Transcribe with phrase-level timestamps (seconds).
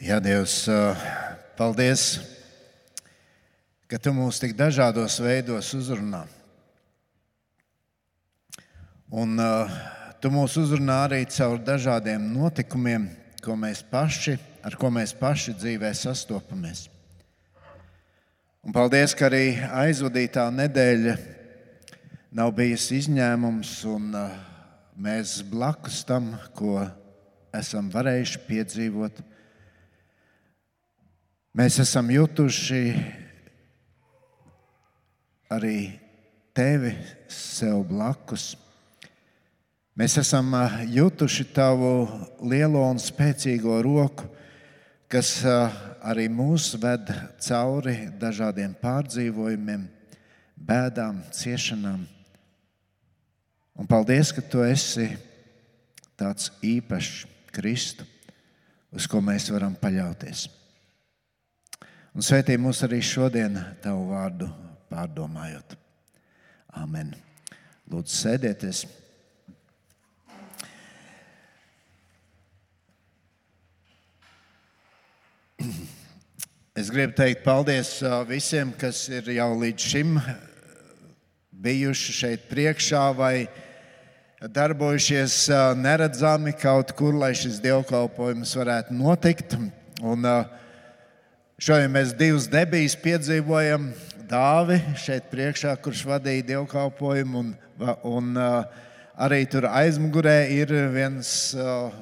[0.00, 0.62] Jā, Dievs,
[1.58, 2.02] paldies,
[3.84, 6.22] ka Tu mūs tik dažādos veidos uzrunā.
[9.12, 9.74] Un uh,
[10.24, 13.10] Tu mūs uzrunā arī caur dažādiem notikumiem,
[13.44, 16.86] ko mēs paši, ar ko mēs paši dzīvē sastopamies.
[18.64, 21.18] Un paldies, ka arī aizvadītā nedēļa
[22.40, 24.32] nav bijusi izņēmums, un uh,
[24.96, 26.86] mēs blakus tam, ko
[27.52, 29.26] esam varējuši piedzīvot,
[31.50, 32.84] Mēs esam jutuši
[35.50, 35.78] arī
[36.54, 36.92] tevi
[37.26, 38.52] sev blakus.
[39.98, 40.54] Mēs esam
[40.94, 42.06] jutuši tavu
[42.46, 44.28] lielo un spēcīgo roku,
[45.10, 47.10] kas arī mūs ved
[47.42, 49.88] cauri dažādiem pārdzīvojumiem,
[50.54, 52.06] bēdām, ciešanām.
[53.74, 55.08] Un paldies, ka tu esi
[56.14, 58.06] tāds īpašs Kristu,
[58.94, 60.46] uz ko mēs varam paļauties.
[62.10, 63.54] Un svētī mūs arī šodien
[63.84, 64.48] tavu vārdu
[64.90, 65.76] pārdomājot.
[66.80, 67.12] Amen.
[67.90, 68.80] Lūdzu, sēdieties.
[76.80, 77.92] Es gribu teikt paldies
[78.26, 80.16] visiem, kas ir jau līdz šim
[81.62, 83.34] bijuši šeit priekšā vai
[84.40, 85.44] darbojušies
[85.78, 89.54] neredzami kaut kur, lai šis dievkalpojums varētu notikt.
[90.00, 90.58] Un, uh,
[91.60, 93.90] Šodien mēs divus debijas piedzīvojam.
[94.30, 97.50] Dāvi šeit priekšā, kurš vadīja dievkalpojumu, un,
[98.08, 98.62] un uh,
[99.20, 101.92] arī tur aizmugurē ir viens uh,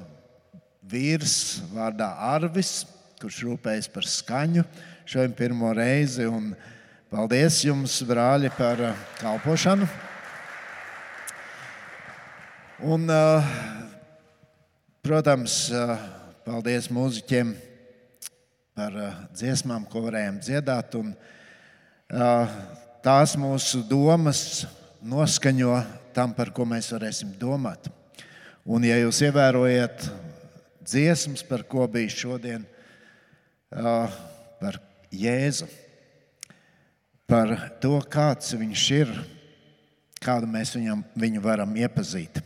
[0.87, 1.35] vīrs
[1.73, 2.85] vārdā Arvis,
[3.19, 4.63] kurš rūpējas par skaņu
[5.03, 6.29] šodien pirmo reizi.
[6.31, 6.53] Un
[7.11, 9.91] paldies jums, brāļi, par uh, kalpošanu.
[12.95, 13.11] Un,
[15.03, 15.65] protams,
[16.47, 17.57] paldies mūziķiem
[18.79, 20.95] par uh, dziesmām, ko varējām dziedāt.
[21.01, 21.11] Un,
[22.15, 22.53] uh,
[23.03, 24.43] tās mūsu domas
[25.03, 25.81] noskaņo
[26.15, 27.89] tam, par ko mēs varēsim domāt.
[28.69, 30.07] Un, ja jūs ievērojat
[30.87, 32.69] dziesmas, par ko bija šodien,
[33.75, 34.15] uh,
[34.63, 34.79] par
[35.11, 35.67] Jēzu,
[37.27, 39.15] par to, kāds viņš ir,
[40.23, 42.45] kādu mēs viņam, viņu varam iepazīt.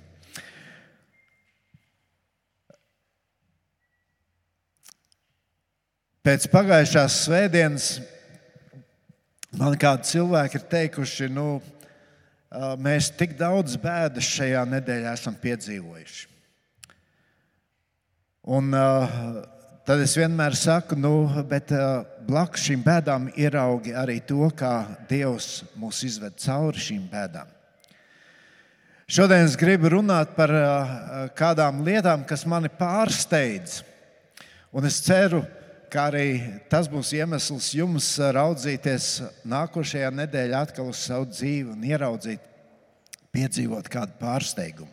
[6.22, 7.84] Pēc pagājušās svētdienas
[9.59, 11.47] man kādi cilvēki ir teikuši, nu,
[12.78, 16.28] mēs tik daudz bēdas šajā nedēļā esam piedzīvojuši.
[18.55, 18.69] Un,
[19.83, 21.10] tad es vienmēr saku, nu,
[21.50, 21.72] bet
[22.28, 24.77] blakus šīm bēdām ieraugi arī to, kā
[25.10, 27.50] Dievs mūs izved cauri šīm bēdām.
[29.10, 30.54] Šodien es gribu runāt par
[31.34, 33.81] kādām lietām, kas mani pārsteidz.
[34.71, 35.62] Un es ceru, ka
[35.92, 36.28] kā arī
[36.72, 39.08] tas būs iemesls jums raudzīties
[39.48, 42.41] nākošajā nedēļā atkal uz savu dzīvi un ieraudzīt,
[43.32, 44.88] piedzīvot kādu pārsteigumu.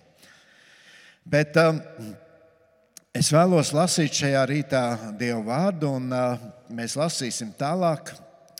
[1.30, 1.80] Bet um,
[3.16, 4.84] es vēlos lasīt šajā rītā
[5.20, 8.12] Dieva vārdu, un uh, mēs lasīsim tālāk,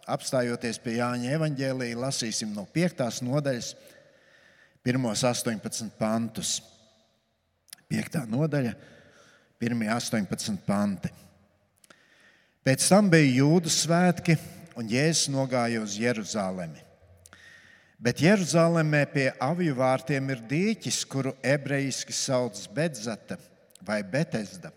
[0.10, 3.24] apstājoties pie Jāņa evaņģēlīja, lasīsim no 5.
[3.26, 3.74] nodaļas,
[4.88, 5.10] 1.
[5.12, 6.60] 18 pantus.
[7.90, 8.22] 5.
[8.30, 8.76] nodaļa,
[9.60, 9.90] 1.
[9.98, 11.12] 18 panti.
[12.66, 14.36] Pēc tam bija jūdu svētki,
[14.80, 16.82] un Jēzus nogāja uz Jeruzalemi.
[18.00, 23.36] Bet Jeruzalemē pie aviju vārtiem ir dīķis, kuru ebrejiski sauc Bedzata
[23.84, 24.72] vai Betesda,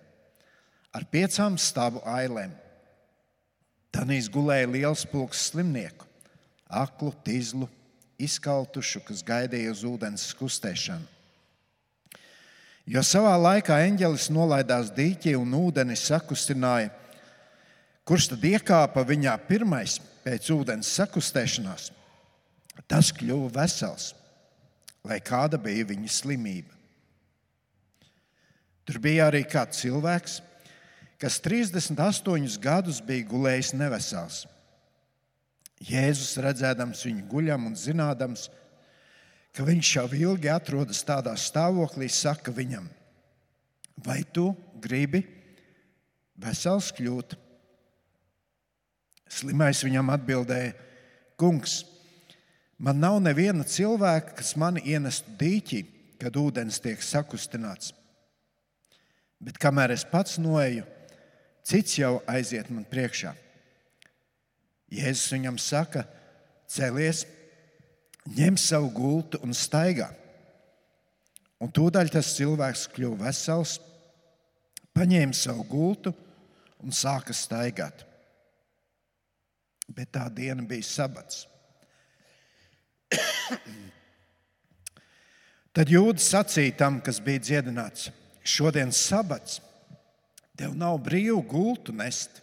[0.94, 2.54] ar piecām stāvu ailēm.
[3.94, 6.06] Tanīs gulēja liels pulks slimnieku,
[6.66, 7.68] aklu, tīzlu,
[8.18, 11.06] izkaltušu, kas gaidīja uz ūdens skustēšanu.
[12.90, 16.90] Jo savā laikā eņģelis nolaidās dīķī un ūdeni sakustināja
[18.08, 21.90] Kurš tad iekāpa viņā pirmais pēc ūdens sakustēšanās?
[22.90, 24.12] Tas kļuva vesels,
[25.06, 26.72] lai kāda bija viņa slimība.
[28.82, 30.40] Tur bija arī kāds cilvēks,
[31.22, 34.40] kas 38 gadus bija gulējis nevesels.
[35.82, 38.48] Jēzus redzēdams viņu guļam un zinādams,
[39.54, 42.88] ka viņš jau ilgi atrodas tādā stāvoklī, saka viņam,
[44.02, 44.50] vai tu
[44.82, 45.22] gribi
[46.42, 47.38] vesels kļūt?
[49.32, 50.74] Slimais viņam atbildēja:
[51.40, 51.82] Kungs,
[52.76, 55.82] man nav neviena cilvēka, kas mani ienestu dīķī,
[56.20, 57.94] kad ūdens tiek sakustināts.
[59.42, 60.84] Bet kamēr es pats noeju,
[61.66, 63.32] cits jau aiziet man priekšā.
[64.92, 66.04] Jēzus viņam saka:
[66.68, 67.24] Celies,
[68.36, 70.10] ņem savu gultu un staigā.
[71.62, 73.76] Un tūdaļ tas cilvēks kļuva vesels,
[74.92, 76.12] paņēma savu gultu
[76.82, 78.02] un sāka staigāt.
[79.90, 81.46] Bet tā diena bija sabats.
[85.76, 88.10] Tad jūdas sacīja tam, kas bija dziedināts:
[88.44, 89.60] Šodien sabats,
[90.58, 92.42] tev nav brīvu gultu nest.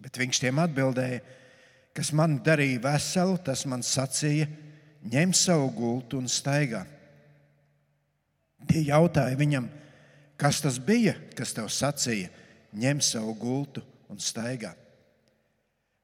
[0.00, 1.20] Bet viņš tiem atbildēja,
[1.96, 4.46] kas man darīja veselu, tas man sacīja,
[5.04, 6.86] ņem savu gultu un staigā.
[8.70, 9.68] Tie jautāja viņam,
[10.40, 12.30] kas tas bija, kas tev sacīja,
[12.76, 14.74] ņem savu gultu un staigā.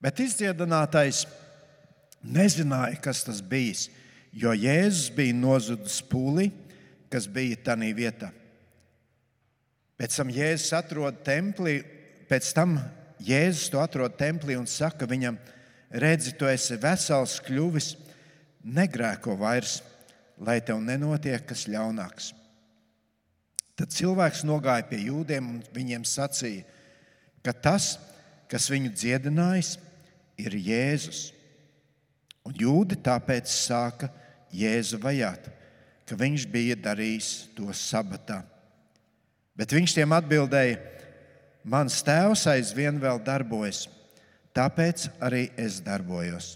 [0.00, 1.24] Bet izdziedinātais
[2.22, 3.74] nezināja, kas tas bija
[4.36, 6.50] jo Jēzus bija nozudis pūli,
[7.12, 8.30] kas bija tajā vietā.
[9.96, 11.78] Pēc tam Jēzus atrod templī,
[12.28, 12.76] pēc tam
[13.24, 15.38] Jēzus to atrod templī un saka viņam,
[15.88, 17.94] redzi, tu esi vesels kļuvis,
[18.66, 19.80] negrēko vairs,
[20.36, 22.34] lai tev nenotiek kas ļaunāks.
[23.76, 26.64] Tad cilvēks nogāja pie jūdiem un viņiem sacīja,
[27.46, 27.94] ka tas,
[28.50, 29.76] kas viņu dziedinājis,
[30.40, 31.30] ir Jēzus.
[32.46, 34.10] Un jūdi tāpēc sāka
[34.54, 35.48] Jēzu vajāt,
[36.06, 38.42] ka viņš bija darījis to sabatā.
[39.56, 40.78] Bet viņš tiem atbildēja:
[41.66, 43.86] Mans tēvs aizvien vēl darbojas,
[44.54, 46.54] tāpēc arī es darbojos.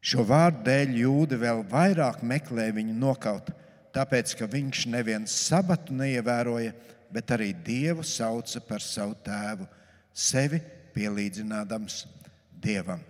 [0.00, 3.50] Šo vārdu dēļ jūda vēl vairāk meklē viņu nokaut,
[3.92, 6.72] tāpēc ka viņš nevienu sabatu neievēroja,
[7.12, 9.66] bet arī Dievu sauca par savu tēvu,
[10.14, 10.60] sevi
[10.94, 12.04] pielīdzinādams
[12.60, 13.02] Dievam.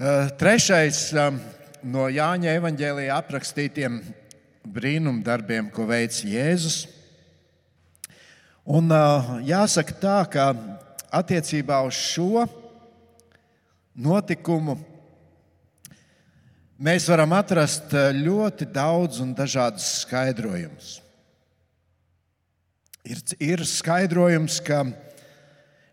[0.00, 1.26] Eh, trešais eh,
[1.84, 3.98] no Jāņa evanģēlīja aprakstītiem
[4.64, 6.86] brīnumdarbiem, ko veids Jēzus.
[8.64, 10.46] Un eh, jāsaka tā, ka
[11.20, 12.46] attiecībā uz šo
[13.92, 14.78] notikumu
[16.80, 20.96] mēs varam atrast ļoti daudz un dažādus skaidrojumus.
[23.04, 24.82] Ir, ir skaidrojums, ka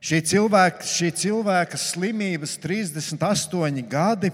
[0.08, 4.30] Šī cilvēka, šī cilvēka slimības 38 gadi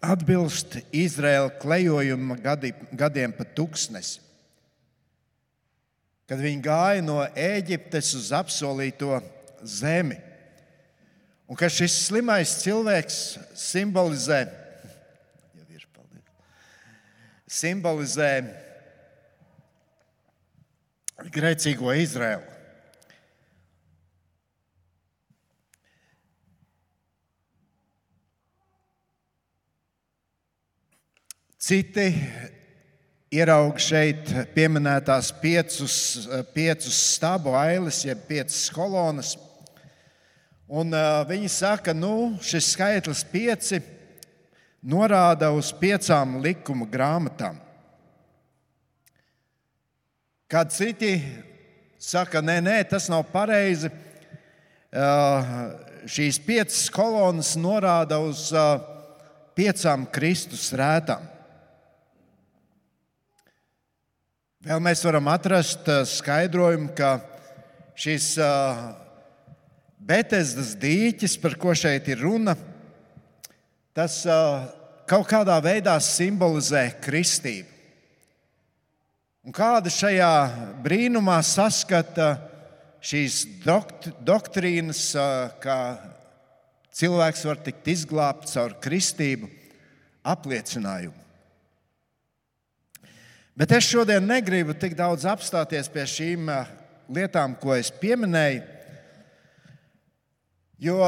[0.00, 4.22] atbilst Izraēla klejojuma gadi, gadiem pa tūkstnesi.
[6.28, 9.20] Kad viņi gāja no Ēģiptes uz apsolīto
[9.64, 10.16] zemi.
[11.48, 13.20] Un ka šis slimais cilvēks
[13.56, 14.42] simbolizē,
[17.48, 18.32] simbolizē
[21.32, 22.54] grēcīgo Izraēlu.
[31.58, 32.06] Citi
[33.34, 35.96] ieraug šeit pieminētās piecus,
[36.54, 39.34] piecus stabu ailes, jeb piecas kolonas.
[40.68, 43.80] Un, uh, viņi saka, ka nu, šis skaitlis pieci
[44.82, 47.58] norāda uz piecām likuma grāmatām.
[50.48, 51.18] Kad citi
[52.00, 53.90] saka, nē, nē, tas nav pareizi.
[54.88, 55.48] Uh,
[56.08, 58.78] šīs piecas kolonas norāda uz uh,
[59.58, 61.26] piecām Kristus rētām.
[64.64, 67.18] Vēl mēs varam atrast uh, skaidrojumu, ka
[67.98, 68.30] šis
[69.98, 72.54] Betesdas dīķis, par ko šeit ir runa,
[73.98, 74.62] tas uh,
[75.10, 77.66] kaut kādā veidā simbolizē kristību.
[79.42, 80.34] Un kāda šajā
[80.84, 82.36] brīnumā saskata
[83.02, 85.00] šīs dokt, doktrīnas,
[85.62, 85.76] ka
[86.94, 89.48] cilvēks var tikt izglābts caur kristību
[90.26, 91.16] apliecinājumu.
[93.58, 96.68] Bet es šodien negribu tik daudz apstāties pie šīm eh,
[97.10, 98.62] lietām, ko es pieminēju,
[100.86, 101.00] jo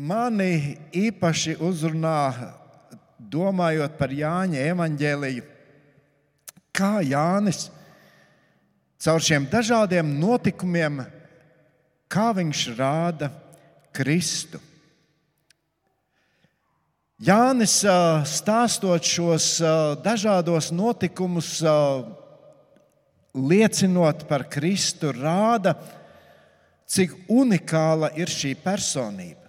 [0.00, 2.54] mani īpaši uzrunā,
[3.30, 5.44] domājot par Jāņa evaņģēliju,
[6.72, 7.66] kā Jānis
[9.00, 11.02] caur šiem dažādiem notikumiem,
[12.10, 13.30] kā viņš rāda
[13.96, 14.60] Kristu.
[17.20, 17.82] Jānis
[18.32, 19.58] stāstot šos
[20.00, 21.58] dažādos notikumus,
[23.36, 25.76] liecinot par Kristu, rāda,
[26.88, 29.39] cik unikāla ir šī personība.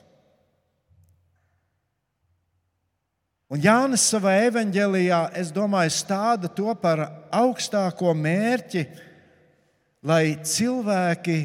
[3.52, 7.02] Un Jānis savā evanģēlijā, es domāju, stāda to par
[7.36, 8.86] augstāko mērķi,
[10.08, 11.36] lai cilvēki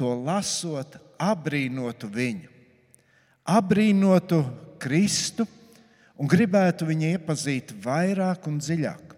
[0.00, 2.48] to lasot, apbrīnotu viņu,
[3.44, 4.38] apbrīnotu
[4.80, 5.44] Kristu
[6.16, 9.12] un gribētu viņu iepazīt vairāk un dziļāk.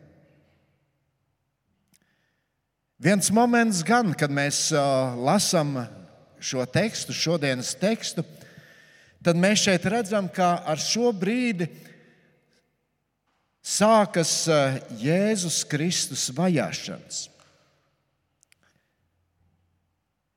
[3.07, 4.65] Viens moments, gan, kad mēs
[5.23, 5.77] lasām
[6.43, 8.27] šo tekstu, šodienas tekstu,
[9.23, 11.71] tad mēs šeit redzam, ka ar šo brīdi
[13.63, 17.29] sākas eh, Jēzus Kristus vajāšanas.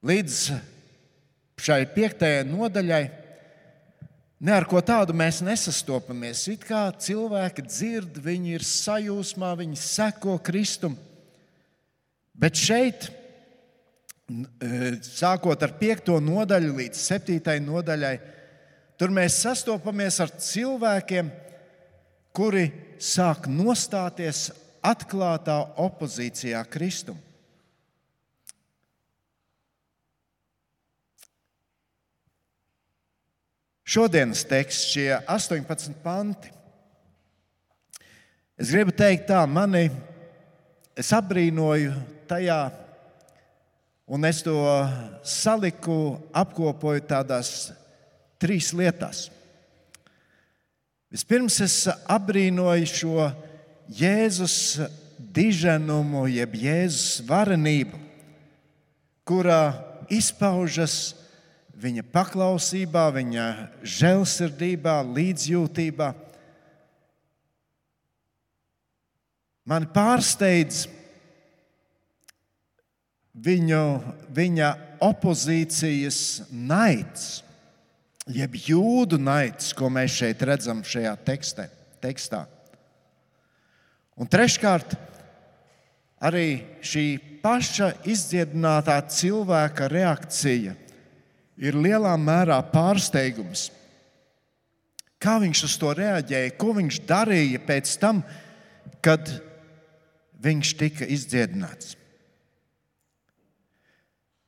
[0.06, 0.40] Līdz
[1.66, 3.04] šai piektajai nodaļai
[4.46, 6.44] ne ar ko tādu mēs nesastopamies.
[6.54, 10.94] It kā cilvēki dzird, viņi ir sajūsmā, viņi seko Kristum.
[12.36, 13.08] Bet šeit,
[14.30, 18.16] e, sākot ar piekto nodaļu līdz septītajai nodaļai,
[19.00, 21.32] tur mēs sastopamies ar cilvēkiem,
[22.36, 22.68] kuri
[23.02, 24.50] sāk nostāties
[24.86, 27.18] atklātā opozīcijā Kristum.
[33.86, 36.50] Šodienas teksts, šie 18 panti.
[38.58, 39.90] Es gribu teikt, tā, mani,
[40.98, 41.94] es apbrīnoju
[42.26, 42.60] tajā,
[44.10, 44.56] un es to
[45.28, 47.52] saliku, apkopoju tādās
[48.42, 49.28] trīs lietās.
[51.16, 51.76] Vispirms es
[52.12, 53.26] apbrīnoju šo
[53.96, 54.56] Jēzus
[55.16, 57.96] diženumu, jeb Jēzus varenību,
[59.24, 59.62] kurā
[60.12, 61.14] izpaužas
[61.80, 63.46] viņa paklausībā, viņa
[63.96, 66.10] žēlsirdībā, līdzjūtībā.
[69.72, 70.84] Man pārsteidz
[73.40, 73.86] viņu,
[74.36, 74.76] viņa
[75.14, 77.45] opozīcijas naids,
[78.26, 81.68] jeb jūdu naids, ko mēs šeit redzam šajā tekstē,
[82.02, 82.46] tekstā.
[84.16, 84.96] Un treškārt,
[86.24, 87.06] arī šī
[87.44, 90.74] paša izdziedinātā cilvēka reakcija
[91.62, 93.70] ir lielā mērā pārsteigums.
[95.22, 98.24] Kā viņš uz to reaģēja, ko viņš darīja pēc tam,
[99.06, 99.30] kad
[100.42, 101.96] viņš tika izdziedināts.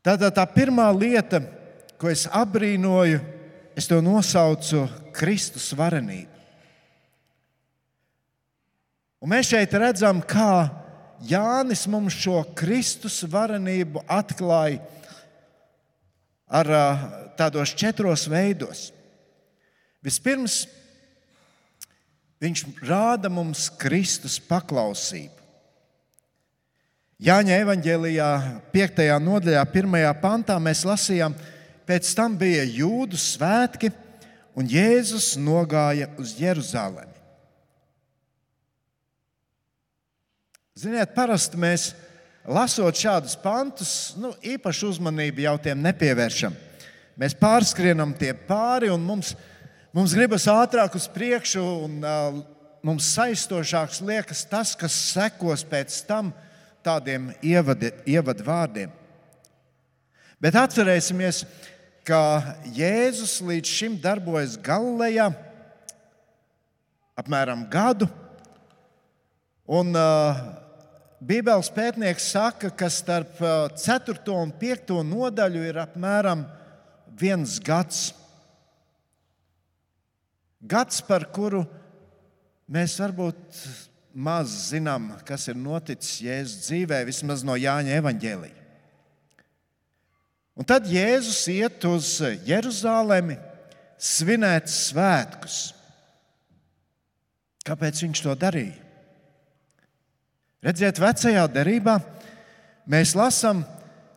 [0.06, 1.42] Tātad tā pirmā lieta,
[2.00, 3.20] ko es apbrīnoju,
[3.78, 6.34] es to nosaucu Kristus varenību.
[9.22, 10.70] Un mēs šeit redzam, kā
[11.26, 14.82] Jānis mums šo Kristus varenību atklāja
[16.48, 16.70] ar
[17.38, 18.88] tādos četros veidos.
[20.06, 20.62] Vispirms,
[22.42, 25.34] viņš rāda mums Kristus paklausību.
[27.18, 28.32] Jāņa evanģēlijā,
[28.74, 29.06] 5.
[29.26, 30.02] nodaļā, 1.
[30.22, 31.34] pantā mēs lasījām,
[31.88, 33.92] pēc tam bija jūdu svētki,
[34.58, 37.14] un Jēzus nogāja uz Jeruzalemi.
[40.78, 41.92] Ziniet, parasti mēs
[42.46, 43.92] lasot šādus pantus,
[44.22, 46.54] nu, īpaši uzmanību jau tiem nepievēršam.
[47.18, 49.34] Mēs pārskrienam tie pāri, un mums,
[49.96, 52.38] mums gribas ātrāk uz priekšu, un uh,
[52.86, 56.30] mums saistošāks liekas tas, kas sekos pēc tam
[56.86, 58.94] tādiem ievadvārdiem.
[60.38, 61.77] Bet atcerēsimies, ka
[62.76, 65.32] Jēzus līdz šim darbojas Galilejā
[67.18, 68.08] apmēram gadu.
[69.68, 70.40] Un, uh,
[71.18, 74.20] Bībeles pētnieks saka, ka starp 4.
[74.38, 74.94] un 5.
[75.02, 76.44] nodaļu ir apmēram
[77.18, 78.12] viens gads.
[80.62, 81.64] Gads, par kuru
[82.70, 83.64] mēs varbūt
[84.14, 88.57] maz zinām, kas ir noticis Jēzus dzīvē, vismaz no Jāņa evaņģēlīja.
[90.58, 93.38] Un tad Jēzus iet uz Jeruzalemi
[94.02, 95.72] svinēt svētkus.
[97.68, 98.78] Kāpēc viņš to darīja?
[100.66, 102.00] Redziet, vecajā derībā
[102.90, 103.62] mēs lasām,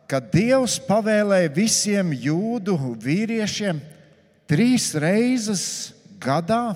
[0.09, 3.77] ka Dievs pavēlēja visiem jūdu vīriešiem
[4.49, 5.63] trīs reizes
[6.19, 6.73] gadā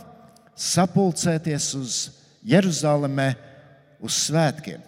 [0.55, 1.95] sapulcēties uz
[2.45, 3.33] Jeruzalemē
[3.99, 4.79] uz svētkiem.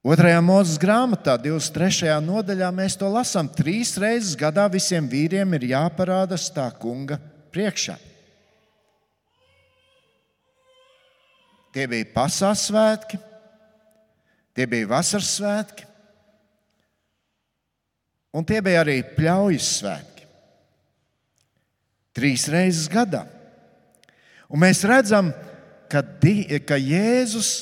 [0.00, 2.14] Otrajā mūzes grāmatā, 23.
[2.24, 3.50] nodaļā, mēs to lasām.
[3.52, 7.18] Trīs reizes gadā visiem vīriem ir jāparādās tā kunga
[7.52, 7.98] priekšā.
[11.76, 13.20] Tie bija pasaules svētki,
[14.56, 15.84] tie bija vasaras svētki,
[18.32, 20.24] un tie bija arī pļaujas svētki.
[22.16, 23.26] Trīs reizes gadā.
[24.48, 25.28] Un mēs redzam,
[25.92, 27.52] ka, di, ka Jēzus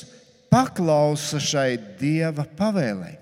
[0.51, 3.15] paklausa šai dieva pavēlei.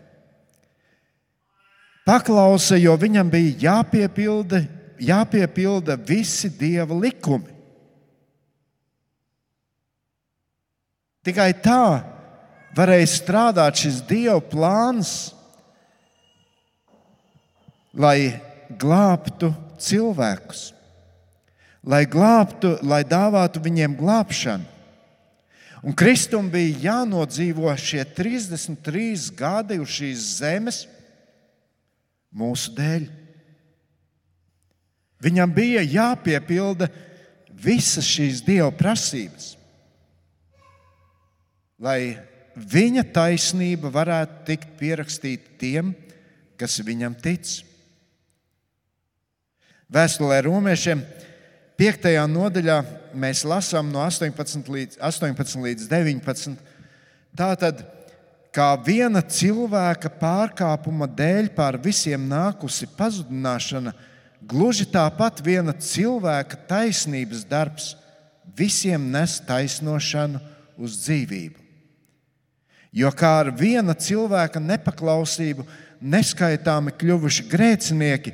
[2.07, 4.61] Paklausa, jo viņam bija jāpiepilda,
[5.03, 7.51] jāpiepilda visi dieva likumi.
[11.27, 11.99] Tikai tā
[12.77, 15.33] varēja strādāt šis Dieva plāns,
[17.91, 18.39] lai
[18.79, 19.49] glābtu
[19.81, 20.69] cilvēkus,
[21.83, 24.76] lai glābtu, lai dāvātu viņiem glābšanu.
[25.85, 30.79] Un Kristum bija jānodzīvo šie 33 gadi uz šīs zemes
[32.33, 33.05] mūsu dēļ.
[35.21, 36.89] Viņam bija jāpiepilda
[37.57, 39.55] visas šīs Dieva prasības,
[41.81, 42.17] lai
[42.57, 45.93] viņa taisnība varētu tikt pierakstīta tiem,
[46.57, 47.59] kas viņam tic.
[49.93, 51.01] Vēstulē romiešiem
[51.77, 52.09] 5.
[52.29, 52.77] nodaļā
[53.13, 56.57] mēs lasām no 18 līdz, 18 līdz 19.
[57.37, 57.83] Tātad,
[58.55, 63.93] kā viena cilvēka pārkāpuma dēļ pār visiem nākusi pazudināšana,
[64.41, 67.93] gluži tāpat viena cilvēka taisnības darbs
[68.57, 70.41] visiem nes taisnošanu
[70.77, 71.63] uz dzīvību.
[72.97, 75.65] Jo kā ar viena cilvēka nepaklausību
[76.01, 78.33] neskaitāmi kļuvuši grēcinieki,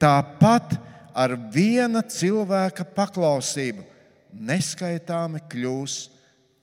[0.00, 0.76] tāpat
[1.14, 3.84] ar viena cilvēka paklausību
[4.34, 5.96] neskaitāmi kļūs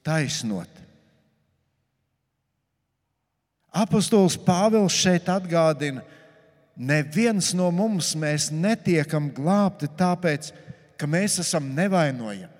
[0.06, 0.70] taisnot.
[3.72, 6.04] Apostols Pāvils šeit atgādina,
[6.76, 8.14] neviens no mums
[8.52, 10.52] netiekam glābti tāpēc,
[11.00, 12.52] ka mēs esam nevainojami,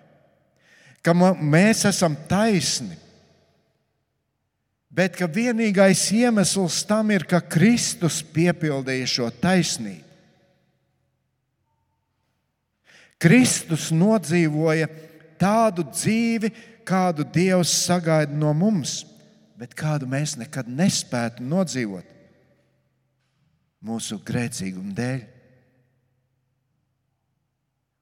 [1.04, 2.96] ka mēs esam taisni,
[4.92, 10.11] bet ka vienīgais iemesls tam ir, ka Kristus piepildīja šo taisnību.
[13.22, 14.88] Kristus nodzīvoja
[15.42, 16.50] tādu dzīvi,
[16.88, 19.04] kādu Dievs sagaida no mums,
[19.58, 22.08] bet kādu mēs nekad nespētu nodzīvot
[23.82, 25.22] mūsu grēcīguma dēļ.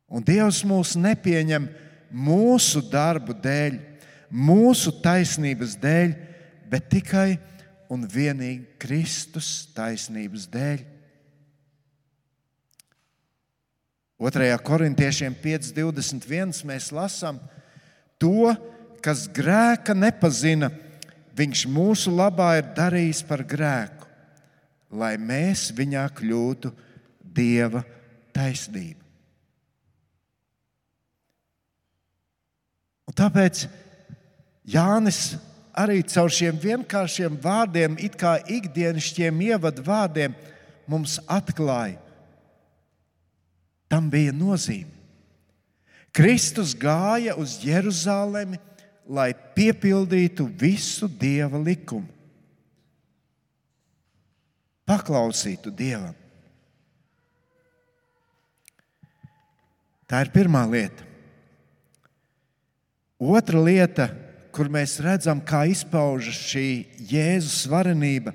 [0.09, 1.67] Un Dievs mūs nepieņem
[2.09, 3.77] mūsu darbu dēļ,
[4.31, 6.15] mūsu taisnības dēļ,
[6.69, 7.37] bet tikai
[7.91, 10.81] un vienīgi Kristus taisnības dēļ.
[14.19, 14.51] 2.
[14.67, 17.37] korintiešiem 5.21 mēs lasām
[18.19, 18.51] to,
[18.99, 20.67] kas grēka nepazina,
[21.39, 24.09] viņš mūsu labā ir darījis par grēku,
[24.91, 26.73] lai mēs viņā kļūtu
[27.23, 27.85] Dieva
[28.35, 29.05] taisnība.
[33.07, 33.63] Un tāpēc
[34.67, 35.37] Jānis
[35.71, 40.35] arī caur šiem vienkāršiem vārdiem, it kā ikdienišķiem ievadu vārdiem,
[40.89, 42.01] mums atklāja,
[43.89, 44.93] Tam bija nozīme.
[46.13, 48.59] Kristus gāja uz Jeruzalemi,
[49.09, 52.09] lai piepildītu visu Dieva likumu.
[54.89, 56.15] Paklausītu Dievam.
[60.09, 61.05] Tā ir pirmā lieta.
[63.19, 64.07] Otra lieta,
[64.55, 66.67] kur mēs redzam, kā izpaužas šī
[67.11, 68.33] Jēzus varenība,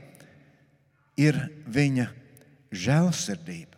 [1.18, 2.10] ir viņa
[2.70, 3.73] žēlsirdība.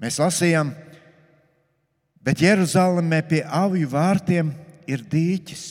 [0.00, 0.72] Mēs lasījām,
[2.24, 4.54] bet Jeruzalemē pie aviju vārtiem
[4.88, 5.64] ir dīķis,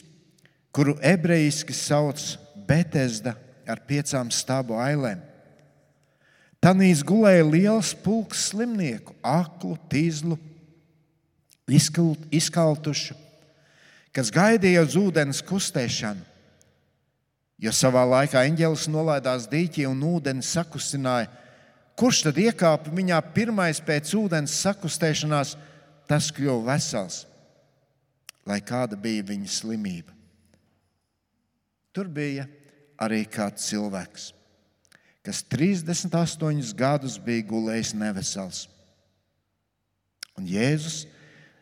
[0.71, 2.21] kuru ebrejiski sauc
[2.69, 3.33] Betesda
[3.69, 5.23] ar piecām stābu ailēm.
[6.59, 10.35] Tanīs gulēja liels pulks slimnieku, aklu, tīzlu,
[11.69, 13.15] izkaltušu,
[14.13, 16.25] kas gaidīja uz ūdens kustēšanu.
[17.59, 21.27] Jo savā laikā eņģēlis nolaidās dīķī un ūdeni sakustināja,
[21.99, 25.57] Kurš tad iekāpa viņā pirmais pēc ūdens sakustēšanās,
[26.07, 27.25] tas kļuva vesels,
[28.47, 30.15] lai kāda bija viņa slimība.
[31.91, 32.45] Tur bija
[33.03, 34.29] arī kāds cilvēks,
[35.27, 38.63] kas 38 gadus bija gulējis nevesels.
[40.39, 41.03] Un Jēzus,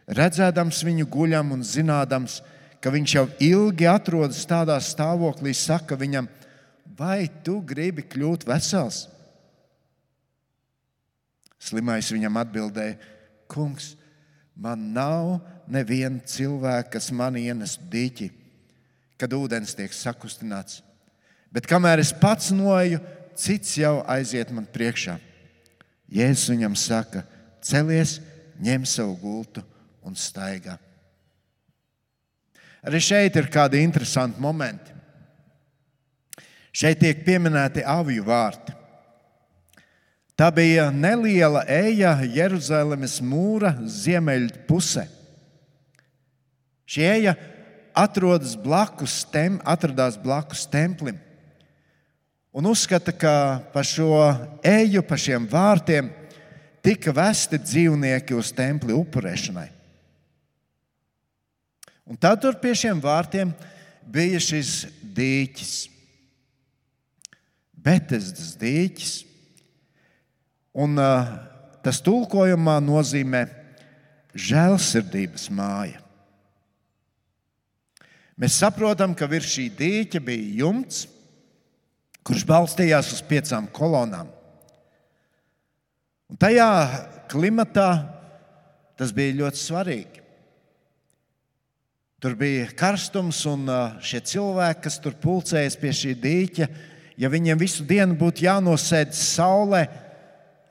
[0.06, 2.44] redzēdams viņu guļam un zinādams,
[2.78, 6.30] ka viņš jau ilgi atrodas tādā stāvoklī, saka viņam,
[6.94, 9.08] vai tu gribi kļūt vesels?
[11.60, 12.98] Slimais viņam atbildēja:
[13.50, 13.96] Kungs,
[14.56, 15.38] man nav
[15.72, 18.32] neviena cilvēka, kas man ienestu dīķi,
[19.18, 20.82] kad ūdens tiek sakustināts.
[21.52, 23.00] Bet kamēr es pats noeju,
[23.38, 25.18] cits jau aiziet man priekšā.
[26.12, 27.24] Jēzus viņam saka:
[27.64, 28.20] Celies,
[28.64, 29.64] ņem savu gultu
[30.06, 30.78] un staigā.
[32.88, 34.94] Arī šeit ir kādi interesanti momenti.
[36.78, 38.76] Šeit tiek pieminēti aviju vārti.
[40.38, 45.08] Tā bija neliela eja Jeruzalemes mūra ziemeļu pusē.
[46.86, 47.34] Šī eja
[47.98, 51.18] atrodas blakus, tem, atradās blakus templim.
[52.54, 53.34] Un uzskata, ka
[53.74, 54.14] pa šo
[54.62, 56.14] eju, pa šiem vārtiem
[56.86, 59.68] tika vesti dzīvnieki uz templi upurēšanai.
[62.08, 63.52] Un tad tur pie šiem vārtiem
[64.06, 65.74] bija šis dīķis,
[67.88, 69.27] Betesdas dīķis.
[70.78, 71.30] Un, uh,
[71.86, 73.46] tas tulkojumā nozīmē
[74.38, 76.04] žēlsirdības māja.
[78.38, 81.08] Mēs saprotam, ka virs šī dīķa bija jumts,
[82.22, 84.30] kurš balstījās uz piecām kolonām.
[86.30, 86.70] Un tajā
[87.32, 87.90] klimatā
[88.98, 90.24] Tas bija ļoti svarīgi.
[92.18, 93.70] Tur bija karstums, un
[94.02, 96.68] šie cilvēki, kas tur pulcējas pie šī dīķa,
[97.22, 99.84] ja viņiem visu dienu būtu jānosēdz saulē,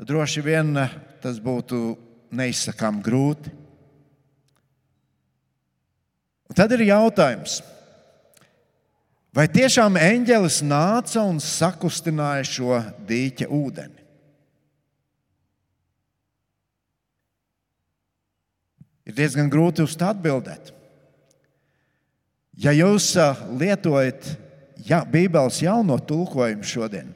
[0.05, 0.75] droši vien
[1.23, 1.97] tas būtu
[2.37, 3.53] neizsakām grūti.
[6.47, 7.59] Un tad ir jautājums,
[9.35, 14.05] vai tiešām eņģelis nāca un sakustināja šo dīķa ūdeni?
[19.07, 20.73] Ir diezgan grūti uz to atbildēt.
[22.59, 23.13] Ja jūs
[23.61, 24.33] lietojat
[24.87, 27.13] ja, Bībeles jauno tulkojumu šodien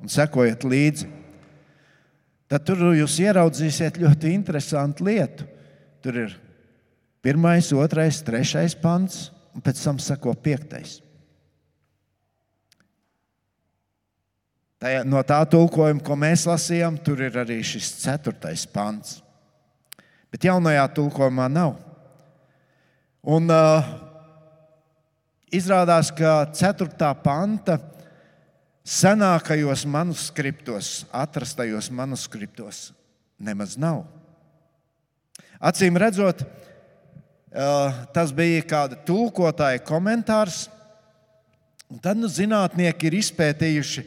[0.00, 1.08] un sekojat līdzi,
[2.54, 5.48] tad tur jūs ieraudzīsiet ļoti interesantu lietu.
[6.04, 6.36] Tur ir
[7.24, 11.00] pirmais, otrais, trešais pants, un pēc tam seko piektais.
[15.08, 19.24] No tā tulkojuma, ko mēs lasījām, tur ir arī šis ceturtais pants
[20.34, 21.76] bet jaunajā tulkojumā nav.
[23.22, 23.86] Un, uh,
[25.54, 26.88] izrādās, ka 4.
[27.22, 27.76] panta
[28.84, 32.90] senākajos manuskriptos, atrastajos manuskriptos,
[33.40, 34.04] nemaz nav.
[35.64, 40.66] Acīm redzot, uh, tas bija kāda tulkotāja komentārs.
[42.04, 44.04] Tad nu, zinātnieki ir izpētījuši,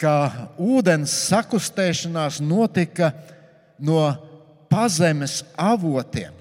[0.00, 0.14] ka
[0.60, 3.12] ūdens sakustēšanās notika
[3.78, 4.02] no
[4.68, 6.34] pazemes avotiem.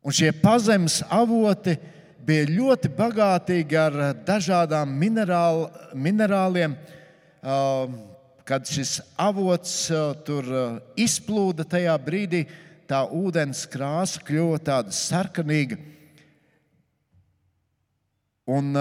[0.00, 1.74] Un šie pazemes avoti
[2.30, 5.64] bija ļoti bagātīgi ar dažādām minerāl,
[5.98, 6.76] minerāliem.
[8.46, 9.72] Kad šis avots
[10.26, 10.48] tur
[10.98, 12.44] izplūda, tajā brīdī
[12.90, 15.78] tā ūdens krāsa kļuva tāda sarkanīga.
[18.50, 18.74] Un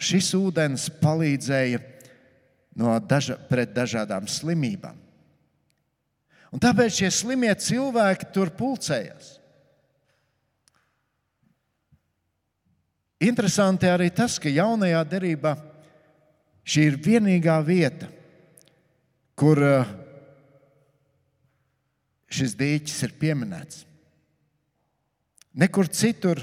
[0.00, 1.80] šis ūdens palīdzēja
[2.80, 4.98] no daža, pret dažādām slimībām.
[6.54, 9.34] Un tāpēc šie slimie cilvēki tur pulcējās.
[13.22, 15.54] Interesanti arī tas, ka jaunajā derībā
[16.66, 18.08] šī ir vienīgā vieta,
[19.38, 19.92] kur eh,
[22.34, 23.84] šis dīķis ir pieminēts.
[25.54, 26.40] Nekur citur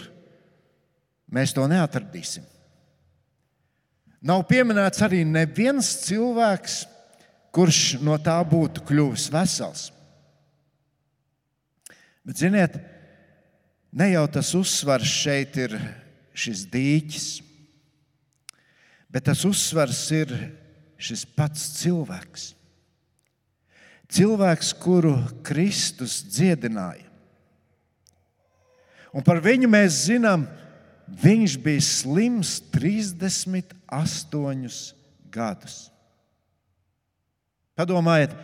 [1.31, 2.45] mēs to neatradīsim.
[4.21, 6.83] Nav pieminēts arī neviens cilvēks,
[7.51, 9.89] kurš no tā būtu kļuvis vesels.
[12.21, 12.77] Bet, ziniet,
[13.91, 15.75] ne jau tas uzsvars šeit ir
[16.33, 17.27] šis dīķis,
[19.11, 20.31] bet tas uzsvars ir
[21.01, 22.51] šis pats cilvēks.
[24.11, 25.15] Cilvēks, kuru
[25.47, 27.07] Kristus dziedināja.
[29.15, 30.43] Un par viņu mēs zinām,
[31.07, 34.95] viņš bija slims 38
[35.31, 35.91] gadus.
[37.75, 38.35] Padomājiet,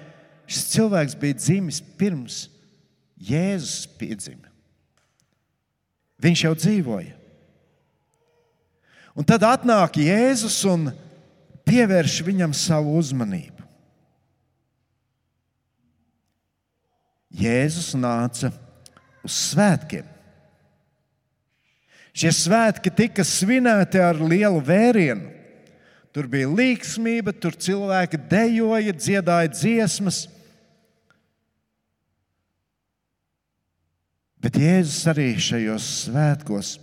[0.48, 2.48] šis cilvēks bija dzimis pirms
[3.18, 4.52] Jēzus piedzima.
[6.22, 7.17] Viņš jau dzīvoja.
[9.18, 10.92] Un tad atnāk Jēzus un
[11.66, 13.66] pievērš viņam savu uzmanību.
[17.38, 18.52] Jēzus nāca
[19.26, 20.06] uz svētkiem.
[22.18, 25.34] Šie svētki tika svinēti ar lielu vērienu.
[26.14, 30.24] Tur bija līgsmība, tur cilvēki dejoja, dziedāja dziesmas.
[34.42, 36.78] Bet Jēzus arī šajos svētkos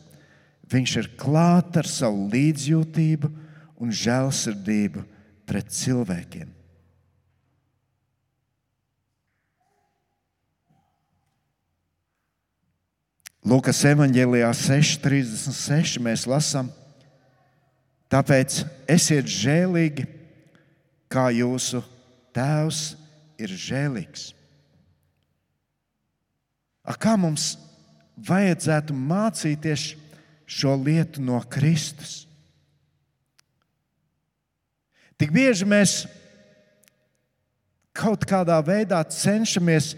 [0.73, 3.31] viņš ir klāts ar savu līdzjūtību
[3.85, 5.05] un žēlsirdību
[5.49, 6.53] pret cilvēkiem.
[13.45, 16.71] Lūkas evanģēlijā 6,36 mēs lasām,
[18.09, 20.07] tāpēc esiet žēlīgi,
[21.13, 21.83] kā jūsu
[22.33, 22.95] tēvs
[23.37, 24.31] ir žēlīgs.
[26.89, 27.55] A, kā mums
[28.17, 29.91] vajadzētu mācīties
[30.47, 32.25] šo lietu no Kristus?
[35.19, 36.05] Tik bieži mēs
[37.95, 39.95] kaut kādā veidā cenšamies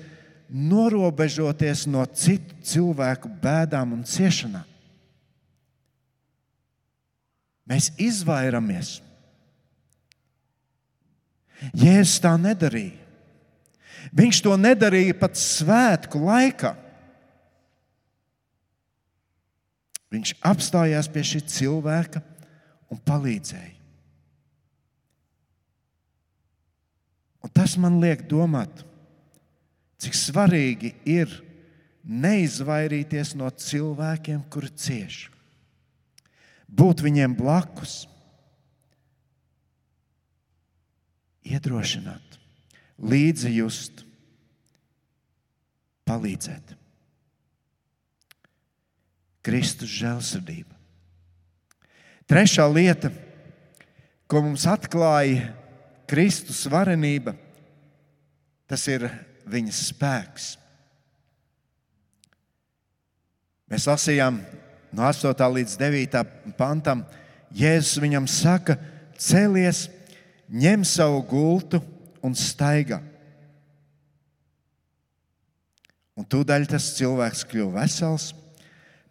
[0.47, 4.67] norobežoties no citu cilvēku bēdām un ciešanām.
[7.67, 9.01] Mēs izvairamies.
[11.75, 13.01] Jēzus tā nedarīja.
[14.15, 16.77] Viņš to nedarīja pat svētku laikā.
[20.17, 22.23] Viņš apstājās pie šī cilvēka
[22.89, 23.75] un palīdzēja.
[27.45, 28.81] Un tas man liek domāt,
[30.03, 31.31] cik svarīgi ir
[32.03, 35.19] neizvairīties no cilvēkiem, kuri cieš.
[36.67, 38.07] Būt viņiem blakus,
[41.47, 42.41] iedrošināt
[42.99, 44.03] līdzi just.
[46.07, 46.77] palīdzēt.
[49.47, 50.75] Kristus žēlsirdība.
[52.27, 53.13] Trešā lieta,
[54.27, 55.53] ko mums atklāja
[56.11, 57.37] Kristus varenība,
[58.67, 59.07] tas ir
[59.47, 60.47] viņa spēks.
[63.71, 64.41] Mēs lasījām
[64.95, 65.47] no 8.
[65.59, 66.25] līdz 9.
[66.59, 67.05] pantam,
[67.55, 68.75] Jēzus viņam saka,
[69.19, 69.85] celies,
[70.51, 71.79] ņem savu gultu
[72.27, 72.99] un staigā.
[76.19, 78.33] Un tūdaļ tas cilvēks kļuva vesels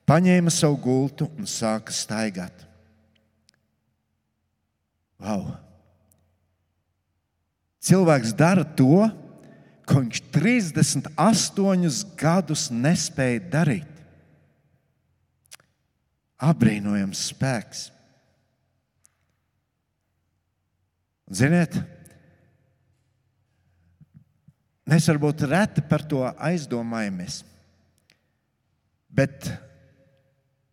[0.10, 2.66] paņēma savu gultu un sāka staigāt.
[5.22, 5.56] Wow.
[7.86, 9.06] Cilvēks dara to,
[9.86, 13.92] ko viņš 38 gadus nespēja darīt.
[16.46, 17.86] Abrīnojams spēks.
[21.26, 21.78] Ziniet,
[24.86, 27.40] mēs varbūt reti par to aizdomājamies,
[29.10, 29.48] bet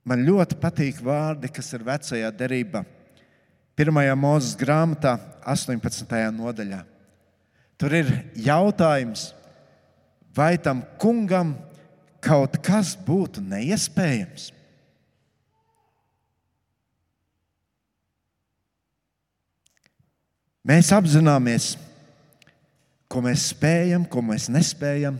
[0.02, 2.82] Man ļoti patīk vārdi, kas ir vecajā derībā.
[3.78, 5.14] Pirmajā mūzes grāmatā,
[5.46, 6.16] 18.
[6.34, 6.80] nodaļā.
[7.78, 9.30] Tur ir jautājums,
[10.34, 11.54] vai tam kungam
[12.22, 14.50] kaut kas būtu neiespējams?
[20.62, 21.72] Mēs apzināmies,
[23.10, 25.16] ko mēs spējam, ko mēs nespējam.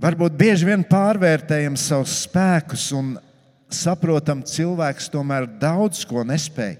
[0.00, 3.16] Varbūt bieži vien pārvērtējam savus spēkus un
[3.74, 6.78] saprotam, cilvēks tomēr daudz ko nespēj.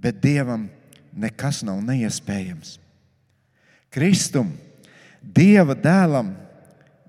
[0.00, 0.68] Bet Dievam
[1.12, 2.78] nekas nav neiespējams.
[3.92, 4.54] Kristum,
[5.20, 6.32] Dieva dēlam,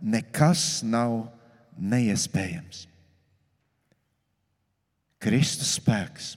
[0.02, 1.30] nekas nav
[1.80, 2.88] neiespējams.
[5.22, 6.34] Kristus spēks,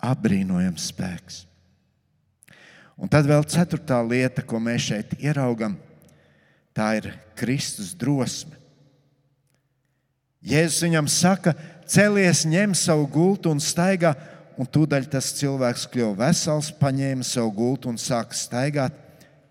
[0.00, 1.42] apbrīnojams spēks.
[3.00, 5.76] Un tad vēl ceturtā lieta, ko mēs šeit ieraugam,
[6.76, 8.59] tā ir Kristus drosme.
[10.40, 11.52] Jēzus viņam saka,
[11.88, 14.14] celies, ņem savu gultu un staigā.
[14.60, 18.96] Un tūdaļ tas cilvēks kļuva vesels, paņēma savu gultu un sāka staigāt,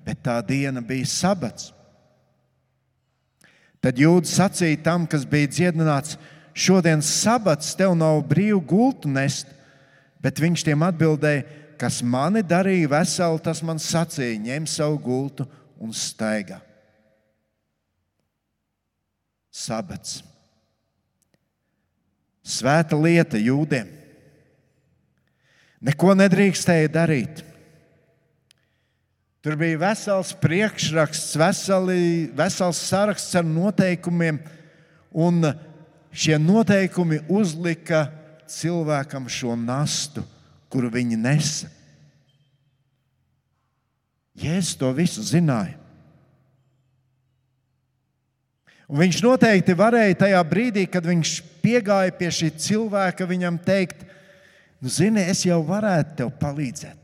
[0.05, 1.71] bet tā diena bija sabats.
[3.81, 6.19] Tad jūdzi sacīja tam, kas bija dziedināts,
[6.53, 9.49] šodienas sabats tev nav brīvu gultu nest,
[10.21, 11.45] bet viņš tiem atbildēja,
[11.79, 15.47] kas mani darīja veselu, tas man sacīja, ņem savu gultu
[15.81, 16.59] un staigā.
[19.49, 20.19] Sabats
[22.49, 23.87] svēta lieta jūdiem.
[25.85, 27.43] Neko nedrīkstēja darīt.
[29.39, 34.41] Tur bija vesels priekšraksts, veseli, vesels saraksts ar noteikumiem,
[35.15, 35.53] un
[36.11, 38.09] šie noteikumi uzlika
[38.51, 40.25] cilvēkam šo nastu,
[40.67, 41.69] kuru viņi nesa.
[44.39, 45.77] Jēzus to visu zināja.
[48.89, 54.01] Un viņš noteikti varēja tajā brīdī, kad viņš piegāja pie šī cilvēka, viņam teikt,
[54.81, 56.97] nu, zini, es jau varētu tev palīdzēt.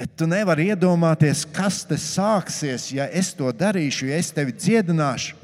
[0.00, 5.36] Bet tu nevari iedomāties, kas te sāksies, ja es to darīšu, ja es tevi dziedināšu.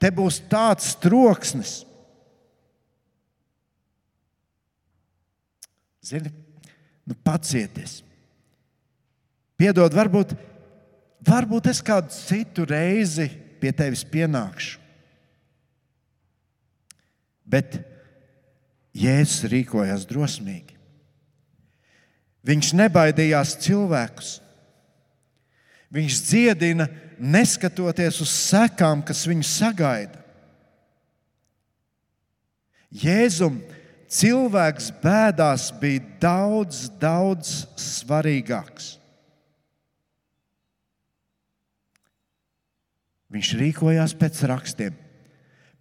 [0.00, 1.82] Te būs tāds troksnis.
[6.04, 6.32] Zini,
[7.08, 8.00] nu pacieties.
[9.60, 10.34] Piedod, varbūt,
[11.24, 13.30] varbūt es kādu citu reizi
[13.62, 14.80] pie tevis pienākšu.
[17.46, 17.78] Bet
[18.92, 20.76] Jēzus rīkojās drosmīgi.
[22.42, 24.32] Viņš nebaidījās cilvēkus.
[25.92, 26.88] Viņš dziedina,
[27.22, 30.18] neskatoties uz sekām, kas viņu sagaida.
[32.92, 33.60] Jēzum
[34.12, 38.96] cilvēks bēdās bija daudz, daudz svarīgāks.
[43.32, 44.96] Viņš rīkojās pēc rakstiem.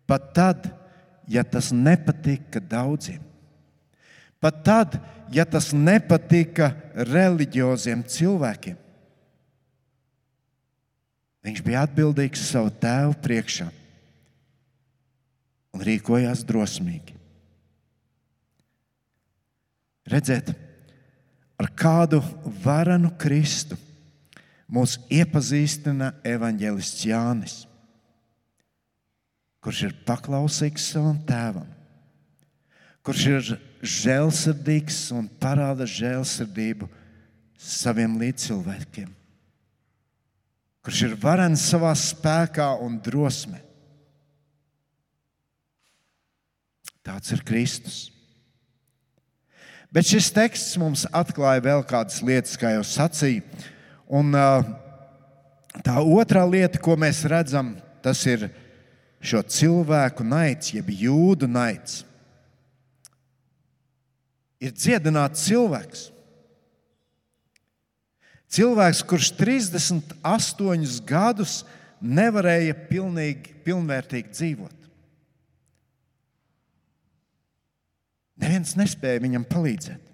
[0.07, 0.69] Pat tad,
[1.27, 3.19] ja tas nepatika daudziem.
[4.41, 4.97] Pat tad,
[5.31, 8.79] ja tas nepatika reliģioziem cilvēkiem.
[11.41, 13.67] Viņš bija atbildīgs savu tēvu priekšā
[15.71, 17.15] un rīkojās drosmīgi.
[20.11, 20.51] Redziet,
[21.61, 22.19] ar kādu
[22.63, 23.77] varanu Kristu
[24.71, 27.55] mūs iepazīstina evanģēlists Jānis,
[29.61, 31.67] kurš ir paklausīgs savam tēvam,
[33.05, 33.49] kurš ir
[33.81, 36.87] žēlsirdīgs un parāda žēlsirdību
[37.61, 39.09] saviem līdzcilvēkiem,
[40.85, 43.59] kurš ir varens savā spēkā un drosmē.
[47.01, 48.11] Tāds ir Kristus.
[49.91, 53.43] Bet šis teksts mums atklāja vēl kādas lietas, kā jau sacīju
[54.11, 54.35] Un,
[55.79, 58.49] Tā otrā lieta, ko mēs redzam, tas ir
[59.23, 62.01] šo cilvēku naids, jeb jūdu naids.
[64.61, 66.09] Ir dziedināts cilvēks.
[68.51, 71.61] Cilvēks, kurš 38 gadus
[72.03, 74.77] nevarēja pilnīgi, pilnvērtīgi dzīvot.
[78.41, 80.10] Neviens nespēja viņam palīdzēt.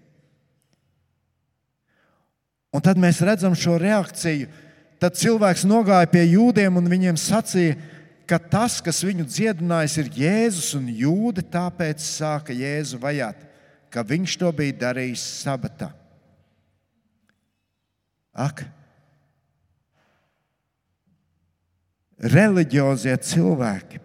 [2.78, 4.46] Un tad mēs redzam šo reakciju.
[5.02, 7.78] Tad cilvēks nogāja pie jūdiem un viņiem sacīja,
[8.30, 13.42] ka tas, kas viņu dziedinājis, ir Jēzus, un jūdi tāpēc sāka Jēzu vajāt,
[13.90, 15.90] ka viņš to bija darījis sabatā.
[18.38, 18.62] Ak,
[22.18, 24.02] reliģiozie cilvēki.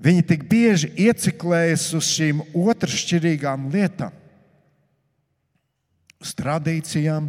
[0.00, 4.14] Viņi tik bieži ieciklējas uz šīm otršķirīgām lietām,
[6.20, 7.28] uz tradīcijām,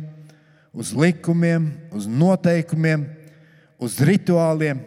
[0.76, 3.06] uz likumiem, uz noteikumiem,
[3.82, 4.84] uz rituāliem.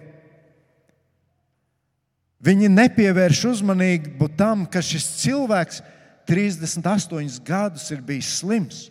[2.45, 5.81] Viņi nepievērš uzmanību tam, ka šis cilvēks
[6.29, 8.83] 38 gadus ir bijis slims.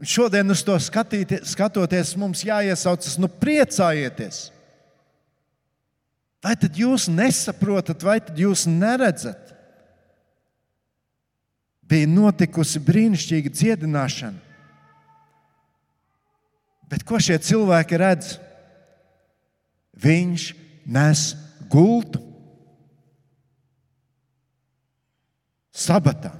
[0.00, 4.48] Un šodien uz to skatīt, skatoties, mums jāiesaucas, nu, priecājieties!
[6.40, 9.49] Vai tad jūs nesaprotat, vai tad jūs neredzat?
[11.90, 14.38] Bija notikusi brīnišķīga dziedināšana.
[16.90, 18.36] Bet ko šie cilvēki redz?
[20.00, 20.44] Viņš
[20.90, 21.24] nes
[21.70, 22.22] gultu
[25.74, 26.32] sabatā.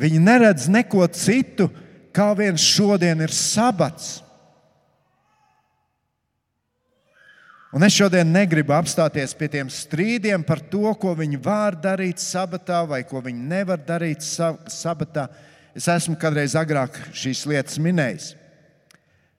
[0.00, 1.68] Viņi neredz neko citu,
[2.16, 4.20] kā viens šodien ir sabats.
[7.70, 12.80] Un es šodien negribu apstāties pie tiem strīdiem par to, ko viņi var darīt sabatā
[12.88, 15.28] vai ko viņi nevar darīt sabatā.
[15.78, 18.32] Es esmu kādreiz agrāk šīs lietas minējis.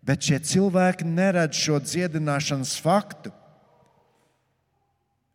[0.01, 3.33] Bet šie cilvēki neredz šo dziedināšanas faktu,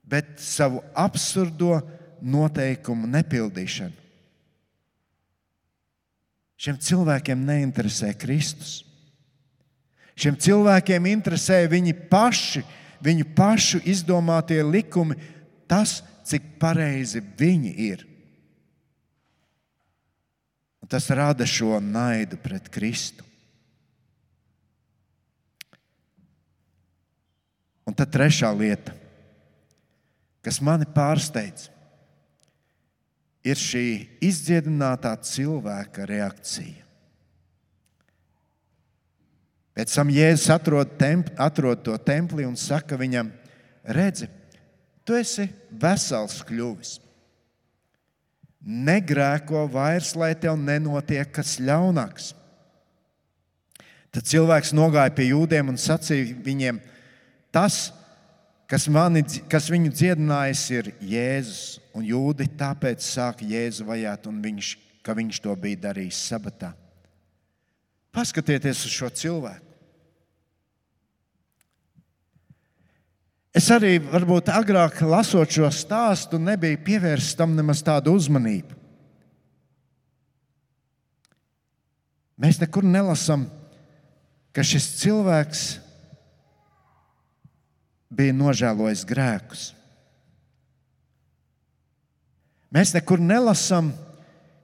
[0.03, 1.77] bet savu absurdo
[2.25, 4.07] noteikumu nepildīšanu.
[6.57, 8.81] Šiem cilvēkiem neinteresē Kristus.
[10.17, 12.65] Šiem cilvēkiem interesē viņi paši
[13.05, 15.17] viņu pašu izdomātie likumi,
[15.69, 18.05] tas, cik pareizi viņi ir.
[20.83, 23.25] Un tas rada šo naidu pret Kristu.
[27.87, 28.95] Un tad trešā lieta,
[30.43, 31.69] kas mani pārsteidz,
[33.47, 33.87] ir šī
[34.27, 36.86] izdziedinātā cilvēka reakcija.
[39.77, 43.29] Pēc tam Jēzus atrod, temp, atrod to templi un saka viņam,
[43.93, 44.31] redzi,
[45.05, 46.95] tu esi vesels kļuvis.
[48.67, 52.33] Negrēko vairs, lai tev nenotiek kas ļaunāks.
[54.17, 56.81] Tad cilvēks nogāja pie jūdiem un sacīja viņiem,
[57.53, 57.91] tas,
[58.65, 61.61] kas, mani, kas viņu dziedinājis, ir Jēzus.
[61.97, 64.73] Un jūdi tāpēc sāka Jēzu vajāt, un viņš,
[65.05, 66.73] ka viņš to bija darījis sabatā.
[68.17, 69.66] Paskatieties uz šo cilvēku.
[73.57, 78.75] Es arī varbūt agrāk lasot šo stāstu, nebiju pievērsis tam nemaz tādu uzmanību.
[82.37, 83.47] Mēs nekur nelasām,
[84.53, 85.63] ka šis cilvēks
[88.13, 89.65] bija nožēlojis grēkus.
[92.77, 93.89] Mēs nekur nelasām,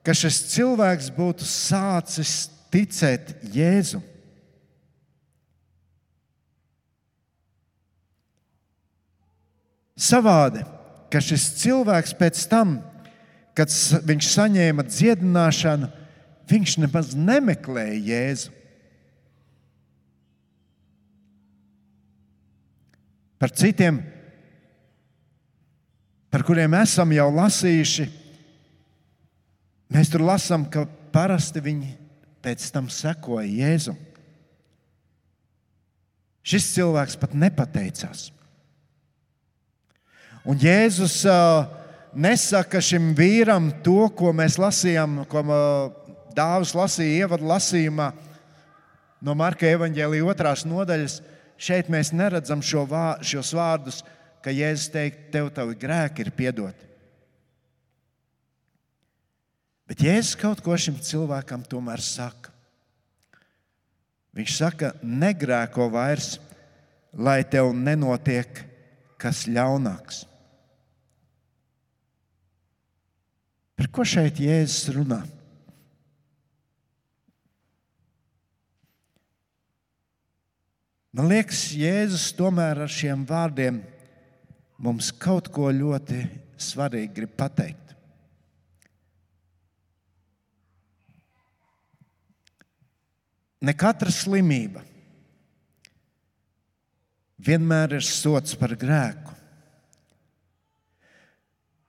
[0.05, 4.05] ka šis cilvēks būtu sācis ticēt Jēzum.
[9.98, 10.62] Savādi,
[11.12, 12.78] ka šis cilvēks pēc tam,
[13.57, 13.72] kad
[14.09, 15.90] viņš saņēma dziedināšanu,
[16.48, 18.59] viņš nemaz nemeklēja Jēzu.
[23.42, 23.98] Par citiem,
[26.31, 28.07] par kuriem esam jau lasījuši,
[29.92, 31.90] mēs tur lasām, ka parasti viņi
[32.42, 33.98] pēc tam sekoja Jēzum.
[36.42, 38.31] Šis cilvēks pat nepateicās.
[40.42, 41.68] Un Jēzus uh,
[42.18, 45.92] nesaka šim vīram to, ko mēs lasījām, ko uh,
[46.34, 48.08] Dāvis lasīja ievadu lasījumā
[49.22, 51.20] no Marka evaņģēlīja otrās nodaļas.
[51.62, 54.00] Šeit mēs neredzam šo vā, šos vārdus,
[54.42, 56.88] ka Jēzus teikt, tev tavi grēki ir piedoti.
[59.86, 62.50] Bet Jēzus kaut ko šim cilvēkam tomēr saka.
[64.32, 66.38] Viņš saka, negrēko vairs,
[67.12, 68.64] lai tev nenotiek
[69.22, 70.24] kas ļaunāks.
[73.83, 75.16] Par ko šeit Jēzus runā?
[81.10, 83.80] Man liekas, Jēzus tomēr ar šiem vārdiem
[84.87, 86.20] mums kaut ko ļoti
[86.62, 87.90] svarīgu grib pateikt.
[93.66, 94.87] Ne katra slimība
[97.50, 99.41] vienmēr ir sots par grēku.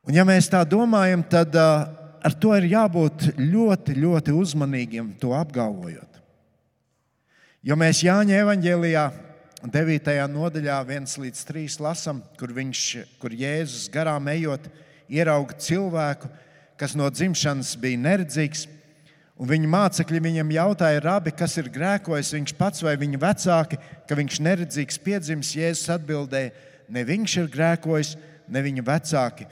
[0.03, 1.85] Un, ja mēs tā domājam, tad uh,
[2.23, 6.19] ar to ir jābūt ļoti, ļoti uzmanīgiem, to apgalvojot.
[7.63, 9.03] Jo mēs Jāņa evanģēlijā,
[9.63, 10.09] 9.
[10.27, 12.81] nodaļā, 1 līdz 3 lasām, kur, viņš,
[13.21, 14.67] kur Jēzus garām ejot,
[15.07, 16.27] ierauga cilvēku,
[16.75, 18.67] kas no dzimšanas bija neredzīgs.
[19.39, 24.19] Un viņa mācekļi viņam jautāja, rabi, kas ir grēkojis, viņš pats vai viņa vecāki, ka
[24.19, 25.55] viņš neredzīgs piedzimis.
[25.55, 26.51] Jēzus atbildēja,
[26.91, 28.17] ne viņš ir grēkojis,
[28.51, 29.47] ne viņa vecāki,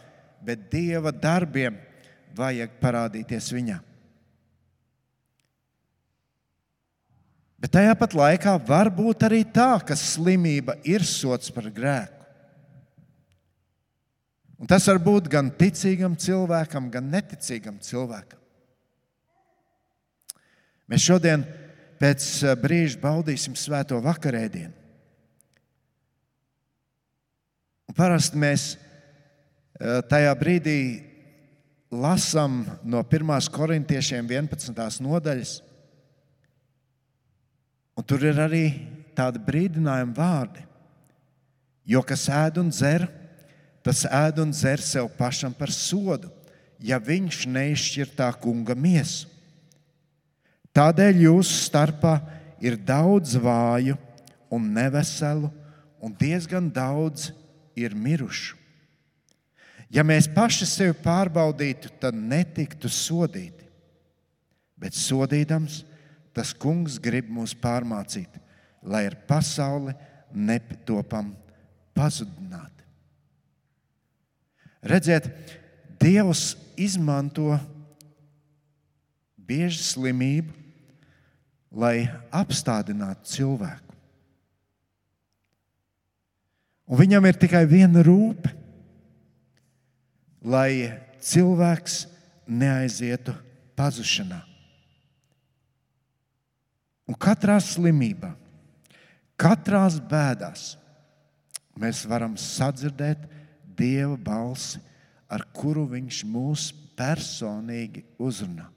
[0.45, 1.77] bet dieva darbiem
[2.37, 3.87] vajag parādīties viņam.
[7.61, 12.17] Bet tajā pat laikā var būt arī tā, ka slimība ir sots par grēku.
[14.61, 18.37] Un tas var būt gan ticīgam cilvēkam, gan neticīgam cilvēkam.
[20.89, 21.45] Mēs šodien
[22.01, 24.73] pēc eh, brīža baudīsim svēto vakarēdienu.
[27.89, 28.65] Un parasti mēs
[29.82, 30.79] tajā brīdī
[31.91, 33.32] lasām no 1.
[33.51, 35.01] korintiešiem 11.
[35.03, 35.55] nodaļas,
[37.97, 38.65] un tur ir arī
[39.17, 40.67] tādi brīdinājumi vārdi.
[41.84, 43.07] Jo kas ēd un dzer,
[43.84, 46.29] tas ēd un dzer sev pašam par sodu,
[46.79, 49.27] ja viņš neizšķir tā kunga miesu.
[50.71, 52.15] Tādēļ jūsu starpā
[52.63, 53.97] ir daudz vāju
[54.53, 55.49] un neveselu,
[55.99, 57.32] un diezgan daudz
[57.75, 58.61] ir mirušu.
[59.91, 63.67] Ja mēs paši sevi pārbaudītu, tad netiktu sodīti.
[64.79, 65.81] Bet sodīdams,
[66.33, 68.39] tas kungs grib mūs pārmācīt,
[68.81, 69.93] lai ar pasauli
[70.31, 71.33] nepatopam
[71.97, 72.87] pazudināti.
[74.81, 75.27] Redziet,
[76.01, 77.53] Dievs izmanto
[79.37, 80.55] bieži slimību,
[81.77, 83.97] lai apstādinātu cilvēku.
[86.91, 88.49] Un viņam ir tikai viena rūpe,
[90.41, 92.05] lai cilvēks
[92.49, 93.35] neaizietu
[93.77, 94.41] pazušanā.
[97.09, 98.31] Un katrā slimībā,
[99.39, 100.75] katrā bēdās
[101.75, 103.27] mēs varam sadzirdēt
[103.81, 104.79] Dieva balsi,
[105.31, 106.69] ar kuru Viņš mūs
[106.99, 108.67] personīgi uzrunā.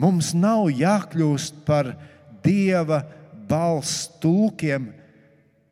[0.00, 1.92] Mums nav jākļūst par
[2.44, 3.02] Dieva
[3.50, 4.88] balss tulkiem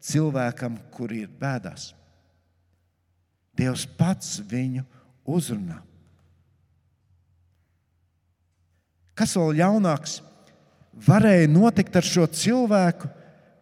[0.05, 1.93] cilvēkam, kur ir bēdās.
[3.59, 4.85] Dievs pats viņu
[5.27, 5.81] uzrunā.
[9.19, 10.21] Kas vēl ļaunāks
[11.09, 13.11] varēja notikt ar šo cilvēku,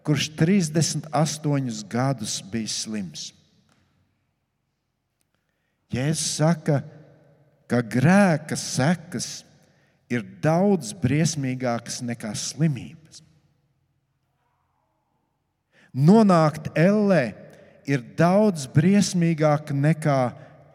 [0.06, 3.30] kurš 38 gadus bija slims.
[5.90, 6.82] Jēzus saka,
[7.70, 9.46] ka grēka sekas
[10.12, 13.22] ir daudz briesmīgākas nekā slimības.
[15.96, 17.32] Nonākt ellē
[17.86, 20.20] ir daudz briesmīgāk nekā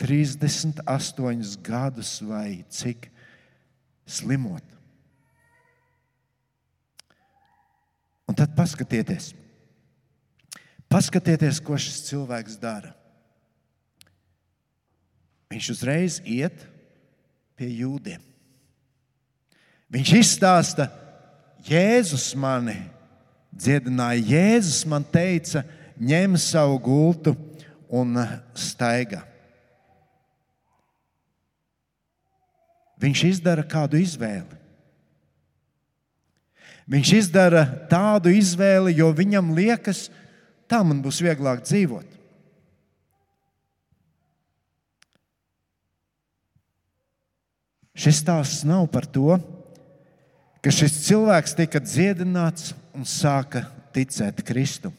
[0.02, 3.10] 38 gadus vai cik
[4.08, 4.66] slimot.
[8.32, 9.34] Un tad paskatieties,
[10.90, 12.94] paskatieties, ko šis cilvēks dara.
[15.52, 16.64] Viņš uzreiz iet
[17.60, 18.24] pie jūdiem.
[19.92, 20.88] Viņš izstāsta,
[21.68, 22.78] Jēzus mani
[23.52, 24.24] dziedināja.
[24.32, 25.66] Jēzus man teica,
[26.02, 27.36] ņem savu gultu
[27.92, 28.18] un
[28.58, 29.22] staigā.
[33.02, 34.58] Viņš izdara kādu izvēli.
[36.92, 40.10] Viņš izdara tādu izvēli, jo viņam liekas,
[40.70, 42.18] tā man būs vieglāk dzīvot.
[48.02, 49.38] Šis stāsts nav par to,
[50.62, 54.96] ka šis cilvēks tika dziedināts un sāka ticēt Kristum.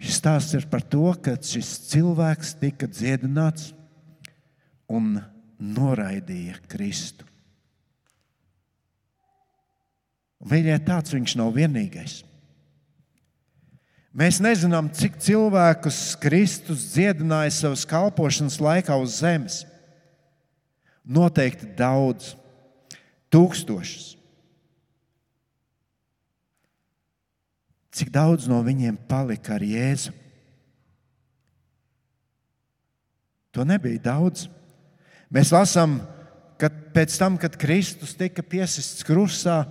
[0.00, 3.74] Šis stāsts ir par to, ka šis cilvēks tika dziedināts
[4.88, 5.18] un
[5.60, 7.26] noraidīja Kristu.
[10.40, 12.22] Mīļie, tāds viņš nav vienīgais.
[14.16, 19.60] Mēs nezinām, cik cilvēkus Kristus dziedināja savas kalpošanas laikā uz zemes.
[21.04, 22.32] Noteikti daudz,
[23.30, 24.16] tūkstošus.
[27.90, 30.14] Cik daudz no viņiem palika ar Jēzu?
[33.50, 34.46] To nebija daudz.
[35.30, 35.98] Mēs lasām,
[36.58, 39.64] ka pēc tam, kad Kristus tika piesists krustā,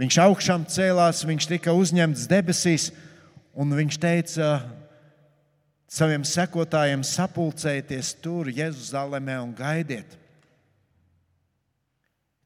[0.00, 2.88] viņš augšām cēlās, viņš tika uzņemts debesīs,
[3.52, 4.52] un viņš teica
[5.92, 10.16] saviem sekotājiem: sapulcējieties tur, Jeruzalemē, un gaidiet.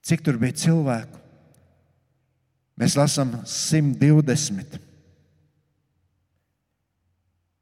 [0.06, 1.22] Cik tur bija cilvēku?
[2.78, 4.85] Mēs lasām 120.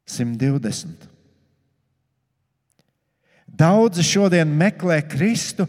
[0.05, 1.09] 120.
[3.55, 5.65] Daudzi šodien meklē Kristu,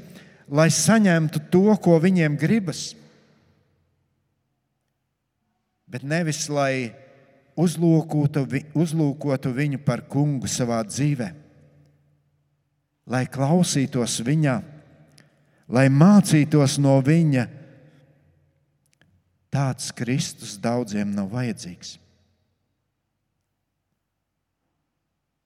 [0.50, 2.90] lai saņemtu to, ko viņiem gribas,
[5.86, 6.92] bet nevis lai
[7.56, 8.44] uzlūkotu,
[8.76, 11.30] uzlūkotu viņu par kungu savā dzīvē,
[13.06, 14.56] lai klausītos viņā,
[15.72, 17.46] lai mācītos no viņa.
[19.56, 21.96] Tāds Kristus daudziem nav vajadzīgs.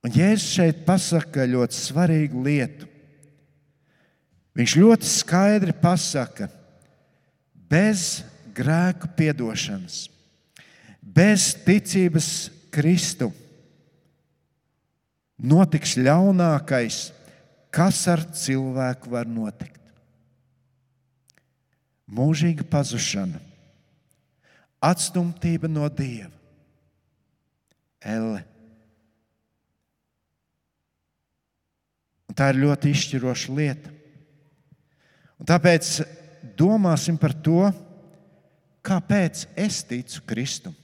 [0.01, 2.89] Un Jēzus šeit pasaka ļoti svarīgu lietu.
[4.57, 6.49] Viņš ļoti skaidri pasaka,
[7.71, 8.23] bez
[8.57, 10.09] grēku piedošanas,
[11.01, 13.31] bez ticības Kristu
[15.39, 16.99] notiks ļaunākais,
[17.71, 19.79] kas ar cilvēku var notikt.
[22.11, 23.39] Mūžīga pazušana,
[24.83, 26.33] atstumtība no Dieva,
[28.01, 28.50] elle
[32.31, 33.91] Un tā ir ļoti izšķiroša lieta.
[35.43, 35.89] Un tāpēc
[36.55, 37.65] domāsim par to,
[38.87, 40.77] kāpēc es ticu Kristum.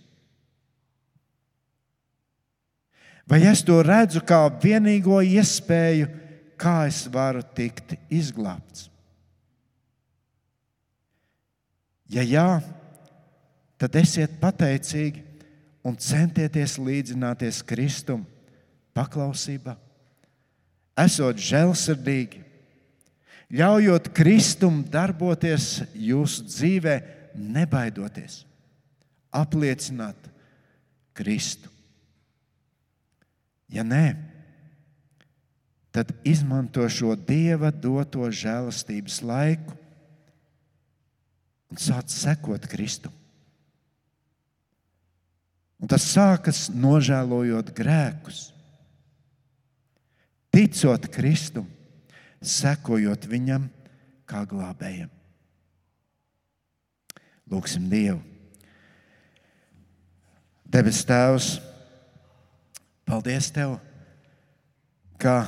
[3.31, 6.11] Vai es to redzu kā vienīgo iespēju,
[6.59, 8.89] kā es varu tikt izglābts?
[12.11, 12.61] Ja jā,
[13.79, 15.23] tad esiet pateicīgi
[15.87, 18.27] un centieties līdzināties Kristum
[18.95, 19.86] paklausībā
[20.97, 22.43] esot žēlsirdīgi,
[23.57, 26.97] ļaujot Kristum darboties jūsu dzīvē,
[27.37, 28.41] nebaidoties,
[29.31, 30.31] apliecināt
[31.17, 31.71] Kristu.
[33.73, 34.15] Ja nē,
[35.95, 39.77] tad izmanto šo Dieva doto žēlastības laiku
[41.73, 43.13] un sāc sekot Kristum.
[45.77, 48.47] Un tas sākas nožēlojot grēkus
[50.57, 51.67] ticot Kristum,
[52.41, 53.67] sekojot viņam
[54.25, 55.11] kā glābējam.
[57.53, 58.23] Lūksim Dievu.
[60.67, 61.51] Debes Tēvs,
[63.07, 63.77] paldies Tev,
[65.21, 65.45] ka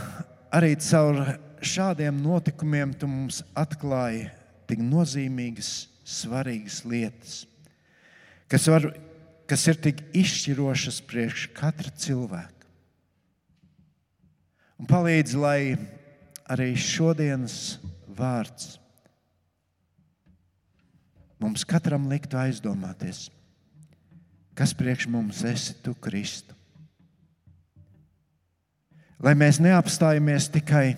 [0.54, 1.24] arī caur
[1.64, 4.28] šādiem notikumiem Tu mums atklāji
[4.68, 7.40] tik nozīmīgas, svarīgas lietas,
[8.52, 8.92] kas, var,
[9.48, 12.57] kas ir tik izšķirošas priekš katra cilvēka.
[14.78, 15.74] Un palīdz, lai
[16.46, 17.78] arī šodienas
[18.14, 18.76] vārds
[21.38, 23.28] mums katram liktu aizdomāties,
[24.58, 26.54] kas priekš mums esi tu, Kristu.
[29.22, 30.92] Lai mēs neapstājamies tikai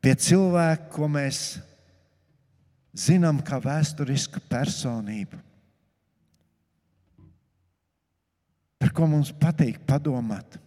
[0.00, 1.40] pie cilvēka, ko mēs
[2.96, 5.40] zinām kā vēsturisku personību,
[8.80, 10.60] par ko mums patīk padomāt.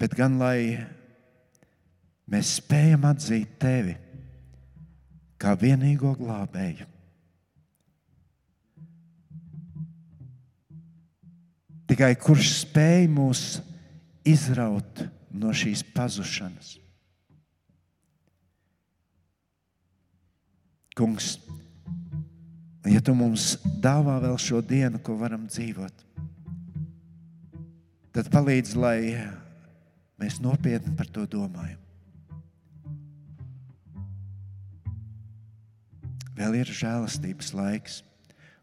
[0.00, 0.80] Bet gan lai
[2.30, 3.96] mēs spējam atzīt tevi
[5.40, 6.86] kā vienīgo glābēju.
[11.90, 13.40] Tikai kurš spēj mūs
[14.28, 15.02] izraut
[15.34, 16.76] no šīs pazušanas?
[20.96, 21.32] Kungs,
[22.86, 26.04] ja tu mums dāvā vēl šo dienu, ko varam dzīvot,
[28.14, 28.98] tad palīdz, lai
[30.20, 31.78] Mēs nopietni par to domājam.
[36.36, 38.00] Vēl ir žēlastības laiks,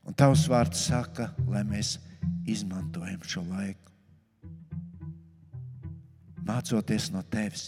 [0.06, 1.98] un Tavs vārds saka, lai mēs
[2.50, 3.92] izmantojam šo laiku.
[6.48, 7.68] Mācoties no Tevis,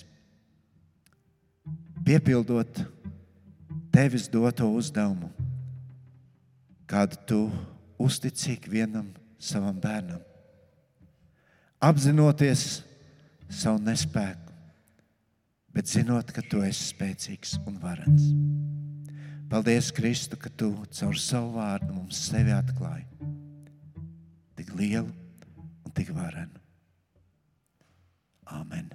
[2.08, 2.82] piepildot
[3.94, 5.30] Tevis doto uzdevumu,
[6.90, 7.40] kādu Tu
[8.00, 10.22] uzticīgi vienam savam bērnam.
[11.80, 12.82] Apzinoties,
[13.50, 14.54] savu nespēku,
[15.74, 18.30] bet zinot, ka tu esi spēcīgs un varens.
[19.50, 23.08] Paldies, Kristu, ka tu caur savu vārdu mums sevi atklāji.
[24.60, 26.62] Tik lielu un tik varenu.
[28.54, 28.92] Amen.